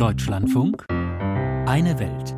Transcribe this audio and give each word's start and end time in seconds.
Deutschlandfunk 0.00 0.86
Eine 0.88 1.98
Welt. 1.98 2.34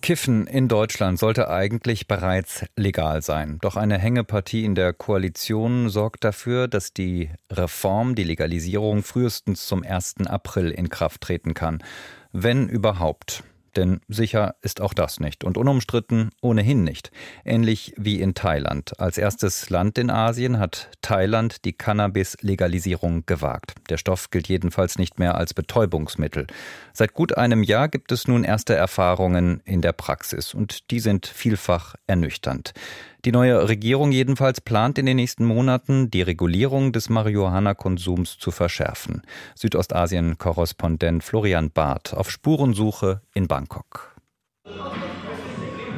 Kiffen 0.00 0.46
in 0.46 0.68
Deutschland 0.68 1.18
sollte 1.18 1.50
eigentlich 1.50 2.06
bereits 2.06 2.64
legal 2.76 3.20
sein. 3.20 3.58
Doch 3.62 3.74
eine 3.74 3.98
Hängepartie 3.98 4.64
in 4.64 4.76
der 4.76 4.92
Koalition 4.92 5.88
sorgt 5.88 6.22
dafür, 6.22 6.68
dass 6.68 6.92
die 6.92 7.30
Reform, 7.50 8.14
die 8.14 8.22
Legalisierung 8.22 9.02
frühestens 9.02 9.66
zum 9.66 9.82
1. 9.82 10.28
April 10.28 10.70
in 10.70 10.88
Kraft 10.88 11.22
treten 11.22 11.52
kann. 11.52 11.82
Wenn 12.30 12.68
überhaupt. 12.68 13.42
Denn 13.76 14.00
sicher 14.08 14.56
ist 14.62 14.80
auch 14.80 14.94
das 14.94 15.20
nicht 15.20 15.44
und 15.44 15.56
unumstritten 15.56 16.30
ohnehin 16.40 16.84
nicht. 16.84 17.10
Ähnlich 17.44 17.94
wie 17.96 18.20
in 18.20 18.34
Thailand. 18.34 18.98
Als 18.98 19.18
erstes 19.18 19.70
Land 19.70 19.98
in 19.98 20.10
Asien 20.10 20.58
hat 20.58 20.90
Thailand 21.02 21.64
die 21.64 21.72
Cannabis-Legalisierung 21.72 23.24
gewagt. 23.26 23.74
Der 23.88 23.96
Stoff 23.96 24.30
gilt 24.30 24.48
jedenfalls 24.48 24.98
nicht 24.98 25.18
mehr 25.18 25.36
als 25.36 25.54
Betäubungsmittel. 25.54 26.46
Seit 26.92 27.14
gut 27.14 27.36
einem 27.36 27.62
Jahr 27.62 27.88
gibt 27.88 28.12
es 28.12 28.26
nun 28.26 28.44
erste 28.44 28.74
Erfahrungen 28.74 29.60
in 29.64 29.82
der 29.82 29.92
Praxis 29.92 30.54
und 30.54 30.90
die 30.90 31.00
sind 31.00 31.26
vielfach 31.26 31.94
ernüchternd. 32.06 32.72
Die 33.24 33.32
neue 33.32 33.68
Regierung 33.68 34.12
jedenfalls 34.12 34.60
plant 34.62 34.96
in 34.96 35.04
den 35.04 35.16
nächsten 35.16 35.44
Monaten, 35.44 36.10
die 36.10 36.22
Regulierung 36.22 36.92
des 36.92 37.10
Marihuana-Konsums 37.10 38.38
zu 38.38 38.50
verschärfen. 38.50 39.22
Südostasien-Korrespondent 39.56 41.22
Florian 41.22 41.70
Barth 41.70 42.14
auf 42.14 42.30
Spurensuche 42.30 43.20
in 43.34 43.46
Bangkok. 43.46 44.16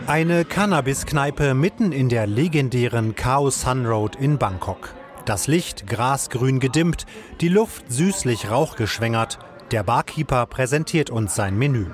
Eine 0.09 0.45
Cannabis-Kneipe 0.45 1.55
mitten 1.55 1.93
in 1.93 2.09
der 2.09 2.27
legendären 2.27 3.15
Khao 3.15 3.51
Sun 3.51 3.87
Road 3.87 4.17
in 4.17 4.39
Bangkok. 4.39 4.95
Das 5.25 5.47
Licht 5.47 5.87
grasgrün 5.87 6.59
gedimmt, 6.59 7.07
die 7.41 7.49
Luft 7.49 7.85
süßlich 7.93 8.51
rauchgeschwängert. 8.51 9.39
Der 9.71 9.85
Barkeeper 9.85 10.47
präsentiert 10.47 11.11
uns 11.11 11.37
sein 11.37 11.57
Menü. 11.57 11.87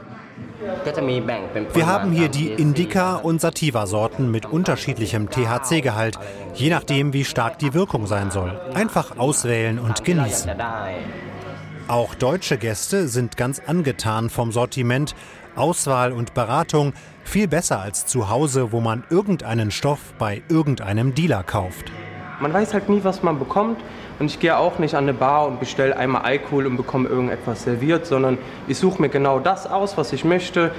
Wir 1.74 1.86
haben 1.86 2.12
hier 2.12 2.28
die 2.28 2.48
Indica- 2.48 3.16
und 3.16 3.40
Sativa-Sorten 3.40 4.30
mit 4.30 4.46
unterschiedlichem 4.46 5.30
THC-Gehalt, 5.30 6.18
je 6.54 6.70
nachdem, 6.70 7.12
wie 7.12 7.24
stark 7.24 7.58
die 7.58 7.74
Wirkung 7.74 8.06
sein 8.06 8.30
soll. 8.30 8.60
Einfach 8.74 9.18
auswählen 9.18 9.78
und 9.78 10.04
genießen. 10.04 10.50
Auch 11.88 12.14
deutsche 12.14 12.58
Gäste 12.58 13.08
sind 13.08 13.36
ganz 13.36 13.60
angetan 13.66 14.28
vom 14.28 14.52
Sortiment, 14.52 15.14
Auswahl 15.56 16.12
und 16.12 16.34
Beratung 16.34 16.92
viel 17.24 17.48
besser 17.48 17.80
als 17.80 18.06
zu 18.06 18.28
Hause, 18.28 18.72
wo 18.72 18.80
man 18.80 19.04
irgendeinen 19.10 19.70
Stoff 19.70 20.00
bei 20.18 20.42
irgendeinem 20.48 21.14
Dealer 21.14 21.42
kauft. 21.42 21.92
Man 22.40 22.52
weiß 22.52 22.72
halt 22.74 22.88
nie, 22.88 23.02
was 23.02 23.22
man 23.22 23.38
bekommt. 23.38 23.80
Und 24.18 24.26
ich 24.26 24.40
gehe 24.40 24.56
auch 24.56 24.78
nicht 24.78 24.94
an 24.94 25.04
eine 25.04 25.14
Bar 25.14 25.46
und 25.46 25.60
bestelle 25.60 25.96
einmal 25.96 26.22
Alkohol 26.22 26.66
und 26.66 26.76
bekomme 26.76 27.08
irgendetwas 27.08 27.62
serviert, 27.62 28.06
sondern 28.06 28.38
ich 28.66 28.78
suche 28.78 29.00
mir 29.00 29.08
genau 29.08 29.38
das 29.38 29.66
aus, 29.66 29.96
was 29.96 30.12
ich 30.12 30.24
möchte. 30.24 30.72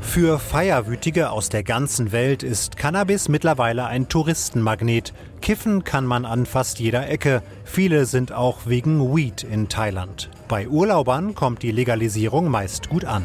Für 0.00 0.38
Feierwütige 0.38 1.30
aus 1.30 1.48
der 1.48 1.62
ganzen 1.62 2.12
Welt 2.12 2.42
ist 2.42 2.76
Cannabis 2.76 3.28
mittlerweile 3.28 3.86
ein 3.86 4.08
Touristenmagnet. 4.08 5.12
Kiffen 5.42 5.84
kann 5.84 6.06
man 6.06 6.24
an 6.24 6.46
fast 6.46 6.78
jeder 6.78 7.08
Ecke. 7.10 7.42
Viele 7.64 8.06
sind 8.06 8.32
auch 8.32 8.60
wegen 8.66 9.14
Weed 9.14 9.42
in 9.42 9.68
Thailand. 9.68 10.30
Bei 10.48 10.68
Urlaubern 10.68 11.34
kommt 11.34 11.62
die 11.62 11.72
Legalisierung 11.72 12.48
meist 12.48 12.88
gut 12.88 13.04
an. 13.04 13.24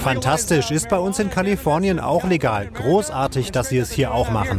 Fantastisch 0.00 0.70
ist 0.70 0.88
bei 0.88 0.98
uns 0.98 1.18
in 1.18 1.30
Kalifornien 1.30 2.00
auch 2.00 2.24
legal. 2.24 2.68
Großartig, 2.72 3.52
dass 3.52 3.68
sie 3.68 3.78
es 3.78 3.92
hier 3.92 4.14
auch 4.14 4.30
machen. 4.30 4.58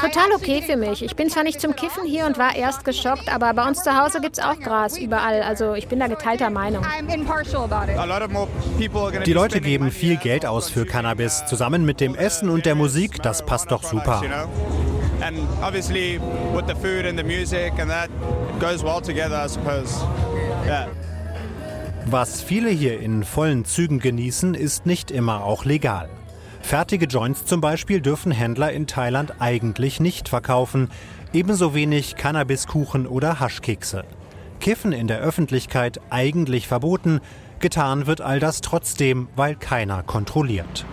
Total 0.00 0.32
okay 0.34 0.62
für 0.62 0.76
mich. 0.76 1.02
Ich 1.02 1.16
bin 1.16 1.30
zwar 1.30 1.42
nicht 1.42 1.60
zum 1.60 1.74
Kiffen 1.74 2.04
hier 2.04 2.26
und 2.26 2.38
war 2.38 2.54
erst 2.56 2.84
geschockt, 2.84 3.32
aber 3.32 3.52
bei 3.54 3.66
uns 3.66 3.82
zu 3.82 3.96
Hause 3.96 4.20
gibt 4.20 4.38
es 4.38 4.44
auch 4.44 4.58
Gras 4.60 4.98
überall. 4.98 5.42
Also 5.42 5.74
ich 5.74 5.88
bin 5.88 6.00
da 6.00 6.06
geteilter 6.06 6.50
Meinung. 6.50 6.84
Die 9.24 9.32
Leute 9.32 9.60
geben 9.60 9.90
viel 9.90 10.16
Geld 10.16 10.46
aus 10.46 10.70
für 10.70 10.86
Cannabis. 10.86 11.44
Zusammen 11.46 11.84
mit 11.84 12.00
dem 12.00 12.14
Essen 12.14 12.48
und 12.48 12.66
der 12.66 12.74
Musik, 12.74 13.22
das 13.22 13.44
passt 13.44 13.70
doch 13.70 13.82
super. 13.82 14.22
And 15.22 15.38
obviously 15.62 16.20
with 16.54 16.64
the 16.68 16.74
food 16.74 17.06
and 17.06 17.18
the 17.18 17.24
music 17.24 17.72
and 17.78 17.90
that 17.90 18.10
goes 18.60 18.82
well 18.82 19.00
together, 19.00 19.42
I 19.44 19.48
suppose. 19.48 20.04
Yeah. 20.66 20.88
Was 22.04 22.42
viele 22.42 22.68
hier 22.68 23.00
in 23.00 23.24
vollen 23.24 23.64
Zügen 23.64 23.98
genießen, 23.98 24.54
ist 24.54 24.84
nicht 24.84 25.10
immer 25.10 25.42
auch 25.42 25.64
legal. 25.64 26.10
Fertige 26.66 27.06
Joints 27.06 27.44
zum 27.44 27.60
Beispiel 27.60 28.00
dürfen 28.00 28.32
Händler 28.32 28.72
in 28.72 28.88
Thailand 28.88 29.34
eigentlich 29.38 30.00
nicht 30.00 30.28
verkaufen, 30.28 30.88
ebenso 31.32 31.76
wenig 31.76 32.16
Cannabiskuchen 32.16 33.06
oder 33.06 33.38
Haschkekse. 33.38 34.02
Kiffen 34.58 34.90
in 34.90 35.06
der 35.06 35.20
Öffentlichkeit 35.20 36.00
eigentlich 36.10 36.66
verboten, 36.66 37.20
getan 37.60 38.08
wird 38.08 38.20
all 38.20 38.40
das 38.40 38.62
trotzdem, 38.62 39.28
weil 39.36 39.54
keiner 39.54 40.02
kontrolliert. 40.02 40.84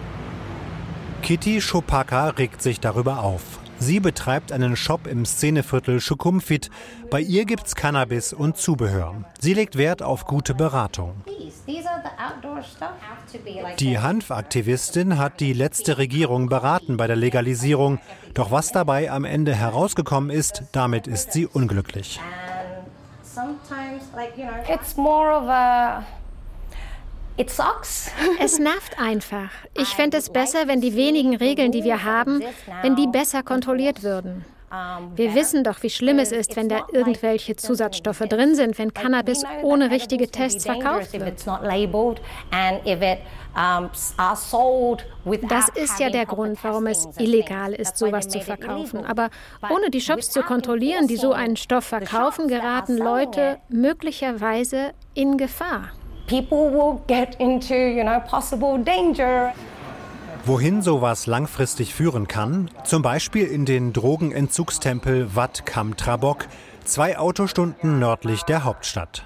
Kitty 1.23 1.59
Chopaka 1.59 2.29
regt 2.29 2.61
sich 2.61 2.79
darüber 2.79 3.23
auf. 3.23 3.41
Sie 3.79 3.99
betreibt 3.99 4.51
einen 4.51 4.75
Shop 4.75 5.07
im 5.07 5.25
Szeneviertel 5.25 5.99
Schukumfit. 5.99 6.69
Bei 7.09 7.19
ihr 7.19 7.45
gibt's 7.45 7.73
Cannabis 7.73 8.31
und 8.31 8.57
Zubehör. 8.57 9.25
Sie 9.39 9.55
legt 9.55 9.75
Wert 9.75 10.03
auf 10.03 10.25
gute 10.25 10.53
Beratung. 10.53 11.15
Die 13.79 13.99
Hanfaktivistin 13.99 15.17
hat 15.17 15.39
die 15.39 15.53
letzte 15.53 15.97
Regierung 15.97 16.49
beraten 16.49 16.97
bei 16.97 17.07
der 17.07 17.15
Legalisierung. 17.15 17.99
Doch 18.33 18.51
was 18.51 18.71
dabei 18.71 19.11
am 19.11 19.25
Ende 19.25 19.55
herausgekommen 19.55 20.29
ist, 20.29 20.63
damit 20.71 21.07
ist 21.07 21.33
sie 21.33 21.45
unglücklich. 21.47 22.19
It's 24.67 24.95
more 24.95 25.35
of 25.35 25.49
a 25.49 26.03
es 28.39 28.59
nervt 28.59 28.99
einfach. 28.99 29.49
Ich 29.73 29.89
fände 29.89 30.17
es 30.17 30.29
besser, 30.29 30.67
wenn 30.67 30.81
die 30.81 30.95
wenigen 30.95 31.35
Regeln, 31.35 31.71
die 31.71 31.83
wir 31.83 32.03
haben, 32.03 32.43
wenn 32.83 32.95
die 32.95 33.07
besser 33.07 33.41
kontrolliert 33.41 34.03
würden. 34.03 34.45
Wir 35.15 35.35
wissen 35.35 35.63
doch, 35.63 35.83
wie 35.83 35.89
schlimm 35.89 36.19
es 36.19 36.31
ist, 36.31 36.55
wenn 36.55 36.69
da 36.69 36.85
irgendwelche 36.91 37.55
Zusatzstoffe 37.55 38.23
drin 38.27 38.55
sind, 38.55 38.77
wenn 38.79 38.93
Cannabis 38.93 39.43
ohne 39.61 39.91
richtige 39.91 40.29
Tests 40.29 40.65
verkauft 40.65 41.13
wird. 41.13 41.45
Das 45.49 45.69
ist 45.69 45.99
ja 45.99 46.09
der 46.09 46.25
Grund, 46.25 46.63
warum 46.63 46.87
es 46.87 47.07
illegal 47.17 47.73
ist, 47.73 47.97
sowas 47.97 48.27
zu 48.27 48.39
verkaufen. 48.39 49.05
Aber 49.05 49.29
ohne 49.69 49.91
die 49.91 50.01
Shops 50.01 50.31
zu 50.31 50.41
kontrollieren, 50.41 51.07
die 51.07 51.17
so 51.17 51.33
einen 51.33 51.55
Stoff 51.55 51.85
verkaufen, 51.85 52.47
geraten 52.47 52.97
Leute 52.97 53.59
möglicherweise 53.69 54.93
in 55.13 55.37
Gefahr 55.37 55.91
people 56.27 56.69
will 56.69 57.03
get 57.07 57.35
into, 57.39 57.75
you 57.75 58.03
know, 58.03 58.19
possible 58.19 58.77
danger. 58.77 59.53
Wohin 60.45 60.81
sowas 60.81 61.25
langfristig 61.25 61.93
führen 61.93 62.27
kann, 62.27 62.69
zum 62.83 63.01
Beispiel 63.01 63.47
in 63.47 63.63
den 63.63 63.93
Drogenentzugstempel 63.93 65.35
Wat 65.35 65.65
Kam 65.65 65.95
Trabok, 65.95 66.47
zwei 66.83 67.17
Autostunden 67.17 67.97
nördlich 67.99 68.43
der 68.43 68.65
Hauptstadt. 68.65 69.25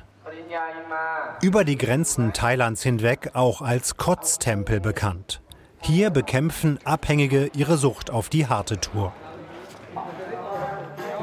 Über 1.42 1.64
die 1.64 1.78
Grenzen 1.78 2.34
Thailands 2.34 2.84
hinweg 2.84 3.32
auch 3.34 3.64
als 3.64 3.98
Kotztempel 3.98 4.80
bekannt. 4.80 5.42
Hier 5.82 6.12
bekämpfen 6.12 6.78
Abhängige 6.84 7.50
ihre 7.56 7.78
Sucht 7.78 8.12
auf 8.12 8.30
die 8.30 8.46
harte 8.46 8.80
Tour. 8.80 9.12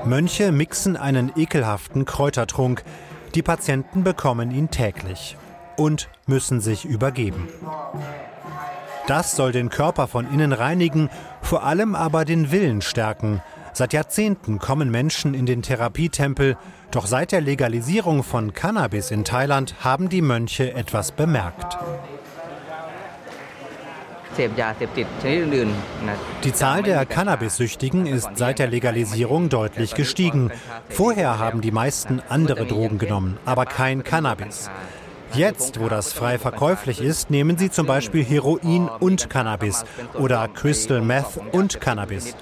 Mönche 0.04 0.50
mixen 0.50 0.96
einen 0.96 1.32
ekelhaften 1.36 2.04
Kräutertrunk. 2.04 2.82
Die 3.36 3.42
Patienten 3.42 4.02
bekommen 4.02 4.50
ihn 4.50 4.70
täglich 4.70 5.36
und 5.76 6.08
müssen 6.26 6.60
sich 6.60 6.84
übergeben. 6.84 7.48
Das 9.06 9.36
soll 9.36 9.52
den 9.52 9.68
Körper 9.68 10.08
von 10.08 10.32
innen 10.32 10.52
reinigen, 10.52 11.10
vor 11.42 11.64
allem 11.64 11.94
aber 11.94 12.24
den 12.24 12.50
Willen 12.50 12.80
stärken. 12.80 13.42
Seit 13.74 13.92
Jahrzehnten 13.92 14.58
kommen 14.58 14.90
Menschen 14.90 15.34
in 15.34 15.46
den 15.46 15.60
Therapietempel, 15.60 16.56
doch 16.90 17.06
seit 17.06 17.32
der 17.32 17.40
Legalisierung 17.40 18.22
von 18.22 18.54
Cannabis 18.54 19.10
in 19.10 19.24
Thailand 19.24 19.74
haben 19.80 20.08
die 20.08 20.22
Mönche 20.22 20.72
etwas 20.74 21.12
bemerkt. 21.12 21.76
Die 26.42 26.52
Zahl 26.52 26.82
der 26.82 27.06
Cannabis-Süchtigen 27.06 28.06
ist 28.06 28.30
seit 28.34 28.58
der 28.58 28.68
Legalisierung 28.68 29.48
deutlich 29.48 29.94
gestiegen. 29.94 30.50
Vorher 30.88 31.38
haben 31.38 31.60
die 31.60 31.70
meisten 31.70 32.22
andere 32.28 32.66
Drogen 32.66 32.98
genommen, 32.98 33.38
aber 33.44 33.66
kein 33.66 34.02
Cannabis. 34.02 34.70
Jetzt, 35.34 35.80
wo 35.80 35.88
das 35.88 36.12
frei 36.12 36.38
verkäuflich 36.38 37.00
ist, 37.00 37.30
nehmen 37.30 37.58
sie 37.58 37.70
zum 37.70 37.86
Beispiel 37.86 38.24
Heroin 38.24 38.88
und 39.00 39.28
Cannabis 39.30 39.84
oder 40.14 40.46
Crystal 40.48 41.00
Meth 41.00 41.40
und 41.52 41.80
Cannabis. 41.80 42.36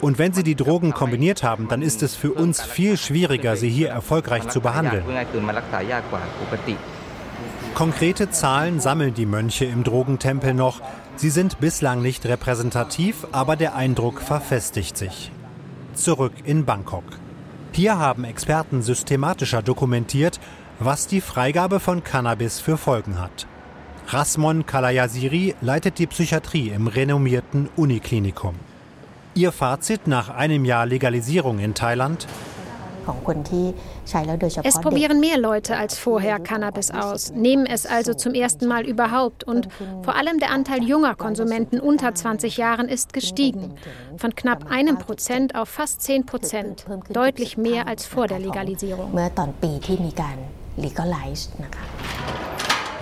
Und 0.00 0.18
wenn 0.18 0.34
sie 0.34 0.42
die 0.42 0.54
Drogen 0.54 0.92
kombiniert 0.92 1.42
haben, 1.42 1.68
dann 1.68 1.80
ist 1.80 2.02
es 2.02 2.14
für 2.14 2.32
uns 2.32 2.60
viel 2.60 2.98
schwieriger, 2.98 3.56
sie 3.56 3.70
hier 3.70 3.88
erfolgreich 3.88 4.48
zu 4.48 4.60
behandeln. 4.60 5.04
Konkrete 7.74 8.30
Zahlen 8.30 8.80
sammeln 8.80 9.14
die 9.14 9.26
Mönche 9.26 9.64
im 9.64 9.82
Drogentempel 9.82 10.52
noch. 10.52 10.80
Sie 11.16 11.30
sind 11.30 11.60
bislang 11.60 12.02
nicht 12.02 12.26
repräsentativ, 12.26 13.26
aber 13.32 13.56
der 13.56 13.74
Eindruck 13.74 14.20
verfestigt 14.20 14.96
sich. 14.96 15.32
Zurück 15.94 16.32
in 16.44 16.64
Bangkok. 16.64 17.04
Hier 17.72 17.98
haben 17.98 18.24
Experten 18.24 18.82
systematischer 18.82 19.62
dokumentiert, 19.62 20.38
was 20.80 21.06
die 21.06 21.20
Freigabe 21.20 21.80
von 21.80 22.02
Cannabis 22.02 22.60
für 22.60 22.76
Folgen 22.76 23.20
hat. 23.20 23.46
Rasmon 24.08 24.66
Kalayasiri 24.66 25.54
leitet 25.60 25.98
die 25.98 26.06
Psychiatrie 26.06 26.68
im 26.68 26.88
renommierten 26.88 27.68
Uniklinikum. 27.76 28.54
Ihr 29.34 29.50
Fazit 29.50 30.06
nach 30.06 30.28
einem 30.28 30.64
Jahr 30.64 30.86
Legalisierung 30.86 31.58
in 31.58 31.74
Thailand? 31.74 32.26
Es 34.62 34.80
probieren 34.80 35.20
mehr 35.20 35.38
Leute 35.38 35.76
als 35.76 35.98
vorher 35.98 36.38
Cannabis 36.38 36.90
aus, 36.90 37.32
nehmen 37.32 37.66
es 37.66 37.84
also 37.84 38.14
zum 38.14 38.32
ersten 38.32 38.66
Mal 38.66 38.86
überhaupt 38.86 39.44
und 39.44 39.68
vor 40.02 40.16
allem 40.16 40.38
der 40.38 40.50
Anteil 40.50 40.82
junger 40.82 41.14
Konsumenten 41.14 41.80
unter 41.80 42.14
20 42.14 42.56
Jahren 42.56 42.88
ist 42.88 43.12
gestiegen. 43.12 43.74
Von 44.16 44.34
knapp 44.34 44.70
einem 44.70 44.98
Prozent 44.98 45.54
auf 45.54 45.68
fast 45.68 46.00
10 46.02 46.24
Prozent, 46.24 46.86
deutlich 47.10 47.58
mehr 47.58 47.86
als 47.86 48.06
vor 48.06 48.26
der 48.26 48.38
Legalisierung. 48.38 49.12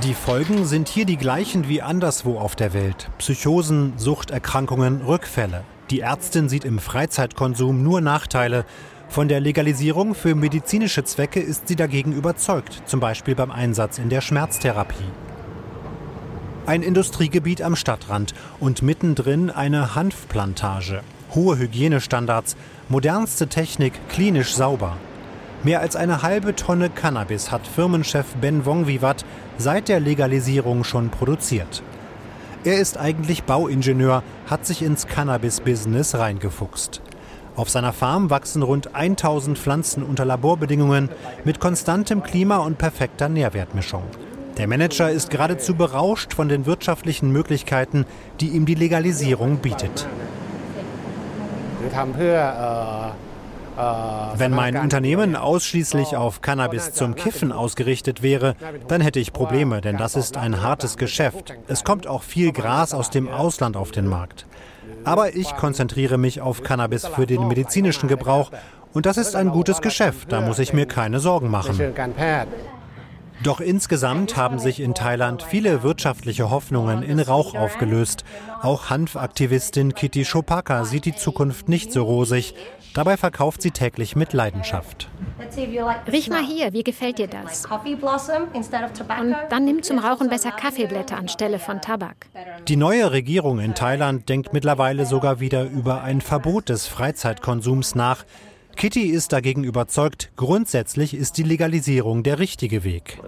Die 0.02 0.14
Folgen 0.14 0.66
sind 0.66 0.88
hier 0.88 1.06
die 1.06 1.16
gleichen 1.16 1.68
wie 1.68 1.80
anderswo 1.80 2.38
auf 2.38 2.54
der 2.54 2.74
Welt. 2.74 3.08
Psychosen, 3.18 3.94
Suchterkrankungen, 3.96 5.00
Rückfälle. 5.02 5.64
Die 5.90 6.00
Ärztin 6.00 6.48
sieht 6.48 6.64
im 6.64 6.78
Freizeitkonsum 6.78 7.82
nur 7.82 8.00
Nachteile. 8.00 8.66
Von 9.08 9.28
der 9.28 9.40
Legalisierung 9.40 10.14
für 10.14 10.34
medizinische 10.34 11.04
Zwecke 11.04 11.40
ist 11.40 11.68
sie 11.68 11.76
dagegen 11.76 12.12
überzeugt, 12.12 12.82
zum 12.86 13.00
Beispiel 13.00 13.34
beim 13.34 13.50
Einsatz 13.50 13.98
in 13.98 14.08
der 14.08 14.20
Schmerztherapie. 14.20 15.10
Ein 16.66 16.82
Industriegebiet 16.82 17.62
am 17.62 17.74
Stadtrand 17.74 18.34
und 18.60 18.82
mittendrin 18.82 19.50
eine 19.50 19.94
Hanfplantage. 19.94 21.00
Hohe 21.34 21.56
Hygienestandards, 21.58 22.56
modernste 22.88 23.48
Technik, 23.48 23.94
klinisch 24.08 24.54
sauber. 24.54 24.98
Mehr 25.64 25.80
als 25.80 25.94
eine 25.94 26.22
halbe 26.22 26.56
Tonne 26.56 26.90
Cannabis 26.90 27.52
hat 27.52 27.68
Firmenchef 27.68 28.26
Ben 28.40 28.66
Wongvivat 28.66 29.24
seit 29.58 29.88
der 29.88 30.00
Legalisierung 30.00 30.82
schon 30.82 31.10
produziert. 31.10 31.84
Er 32.64 32.78
ist 32.78 32.98
eigentlich 32.98 33.44
Bauingenieur, 33.44 34.24
hat 34.48 34.66
sich 34.66 34.82
ins 34.82 35.06
Cannabis-Business 35.06 36.16
reingefuchst. 36.16 37.00
Auf 37.54 37.70
seiner 37.70 37.92
Farm 37.92 38.28
wachsen 38.28 38.62
rund 38.62 38.96
1000 38.96 39.56
Pflanzen 39.56 40.02
unter 40.02 40.24
Laborbedingungen 40.24 41.10
mit 41.44 41.60
konstantem 41.60 42.24
Klima 42.24 42.56
und 42.56 42.78
perfekter 42.78 43.28
Nährwertmischung. 43.28 44.02
Der 44.58 44.66
Manager 44.66 45.10
ist 45.12 45.30
geradezu 45.30 45.74
berauscht 45.74 46.34
von 46.34 46.48
den 46.48 46.66
wirtschaftlichen 46.66 47.30
Möglichkeiten, 47.30 48.04
die 48.40 48.48
ihm 48.48 48.66
die 48.66 48.74
Legalisierung 48.74 49.58
bietet. 49.58 50.08
Wenn 53.76 54.52
mein 54.52 54.76
Unternehmen 54.76 55.36
ausschließlich 55.36 56.16
auf 56.16 56.42
Cannabis 56.42 56.92
zum 56.92 57.14
Kiffen 57.14 57.52
ausgerichtet 57.52 58.22
wäre, 58.22 58.54
dann 58.88 59.00
hätte 59.00 59.20
ich 59.20 59.32
Probleme, 59.32 59.80
denn 59.80 59.96
das 59.96 60.16
ist 60.16 60.36
ein 60.36 60.62
hartes 60.62 60.96
Geschäft. 60.96 61.54
Es 61.68 61.84
kommt 61.84 62.06
auch 62.06 62.22
viel 62.22 62.52
Gras 62.52 62.92
aus 62.94 63.10
dem 63.10 63.28
Ausland 63.28 63.76
auf 63.76 63.90
den 63.90 64.06
Markt. 64.06 64.46
Aber 65.04 65.34
ich 65.34 65.56
konzentriere 65.56 66.18
mich 66.18 66.40
auf 66.40 66.62
Cannabis 66.62 67.06
für 67.06 67.26
den 67.26 67.48
medizinischen 67.48 68.08
Gebrauch. 68.08 68.50
Und 68.92 69.06
das 69.06 69.16
ist 69.16 69.34
ein 69.36 69.48
gutes 69.48 69.80
Geschäft, 69.80 70.30
da 70.32 70.40
muss 70.42 70.58
ich 70.58 70.72
mir 70.72 70.86
keine 70.86 71.18
Sorgen 71.18 71.48
machen. 71.48 71.78
Doch 73.42 73.60
insgesamt 73.60 74.36
haben 74.36 74.58
sich 74.58 74.80
in 74.80 74.94
Thailand 74.94 75.42
viele 75.42 75.82
wirtschaftliche 75.82 76.50
Hoffnungen 76.50 77.02
in 77.02 77.18
Rauch 77.18 77.54
aufgelöst. 77.54 78.24
Auch 78.60 78.90
Hanfaktivistin 78.90 79.94
Kitty 79.94 80.24
Chopaka 80.24 80.84
sieht 80.84 81.06
die 81.06 81.16
Zukunft 81.16 81.68
nicht 81.68 81.92
so 81.92 82.04
rosig. 82.04 82.54
Dabei 82.94 83.16
verkauft 83.16 83.62
sie 83.62 83.70
täglich 83.70 84.16
mit 84.16 84.32
Leidenschaft. 84.32 85.08
Riech 86.10 86.30
mal 86.30 86.44
hier, 86.44 86.72
wie 86.72 86.84
gefällt 86.84 87.18
dir 87.18 87.26
das? 87.26 87.64
Und 87.66 89.36
dann 89.48 89.64
nimm 89.64 89.82
zum 89.82 89.98
Rauchen 89.98 90.28
besser 90.28 90.52
Kaffeeblätter 90.52 91.16
anstelle 91.16 91.58
von 91.58 91.80
Tabak. 91.80 92.26
Die 92.68 92.76
neue 92.76 93.10
Regierung 93.12 93.58
in 93.60 93.74
Thailand 93.74 94.28
denkt 94.28 94.52
mittlerweile 94.52 95.06
sogar 95.06 95.40
wieder 95.40 95.64
über 95.64 96.02
ein 96.02 96.20
Verbot 96.20 96.68
des 96.68 96.86
Freizeitkonsums 96.86 97.94
nach. 97.94 98.24
Kitty 98.76 99.06
ist 99.10 99.32
dagegen 99.32 99.64
überzeugt, 99.64 100.32
grundsätzlich 100.36 101.14
ist 101.14 101.38
die 101.38 101.42
Legalisierung 101.42 102.22
der 102.22 102.38
richtige 102.38 102.84
Weg. 102.84 103.20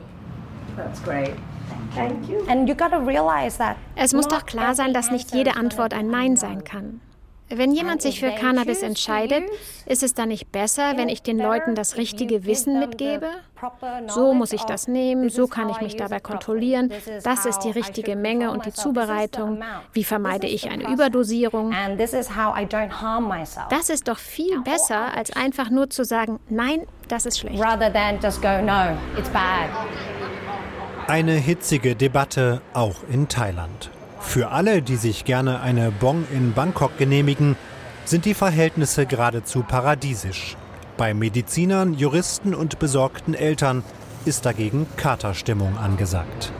Es 3.97 4.13
muss 4.13 4.29
doch 4.29 4.47
klar 4.47 4.75
sein, 4.75 4.93
dass 4.93 5.11
nicht 5.11 5.35
jede 5.35 5.57
Antwort 5.57 5.95
ein 5.95 6.09
Nein 6.09 6.37
sein 6.37 6.65
kann. 6.65 7.01
Wenn 7.57 7.73
jemand 7.73 8.03
sich 8.03 8.21
für 8.21 8.31
Cannabis 8.31 8.83
entscheidet, 8.83 9.45
ist 9.87 10.03
es 10.03 10.15
dann 10.15 10.29
nicht 10.29 10.51
besser, 10.51 10.97
wenn 10.97 11.09
ich 11.09 11.23
den 11.23 11.39
Leuten 11.39 11.75
das 11.75 11.97
richtige 11.97 12.45
Wissen 12.45 12.79
mitgebe? 12.81 13.29
So 14.09 14.35
muss 14.35 14.53
ich 14.53 14.63
das 14.65 14.89
nehmen, 14.89 15.31
so 15.31 15.47
kann 15.47 15.71
ich 15.71 15.81
mich 15.81 15.97
dabei 15.97 16.21
kontrollieren, 16.21 16.93
das 17.23 17.47
ist 17.47 17.61
die 17.61 17.71
richtige 17.71 18.17
Menge 18.17 18.51
und 18.51 18.67
die 18.67 18.73
Zubereitung, 18.73 19.63
wie 19.93 20.05
vermeide 20.05 20.47
ich 20.47 20.71
eine 20.71 20.91
Überdosierung. 20.93 21.75
Das 23.71 23.89
ist 23.91 24.09
doch 24.09 24.19
viel 24.19 24.61
besser, 24.61 25.17
als 25.17 25.35
einfach 25.35 25.71
nur 25.71 25.89
zu 25.91 26.05
sagen, 26.05 26.41
nein, 26.49 26.87
das 27.09 27.27
ist 27.27 27.39
schlecht. 27.39 27.63
Eine 31.07 31.33
hitzige 31.33 31.97
Debatte 31.97 32.63
auch 32.73 32.97
in 33.11 33.29
Thailand. 33.29 33.91
Für 34.21 34.51
alle, 34.51 34.83
die 34.83 34.97
sich 34.97 35.25
gerne 35.25 35.61
eine 35.61 35.91
Bong 35.91 36.25
in 36.33 36.53
Bangkok 36.53 36.97
genehmigen, 36.99 37.57
sind 38.05 38.25
die 38.25 38.35
Verhältnisse 38.35 39.07
geradezu 39.07 39.63
paradiesisch. 39.63 40.57
Bei 40.97 41.15
Medizinern, 41.15 41.95
Juristen 41.95 42.55
und 42.55 42.79
besorgten 42.79 43.35
Eltern 43.35 43.83
ist 44.25 44.47
dagegen 44.47 44.87
Katerstimmung 44.97 45.77
angesagt. 45.77 46.53